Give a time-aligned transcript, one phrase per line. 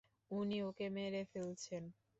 [0.31, 1.83] উনি ওকে মেরে ফেলছেন!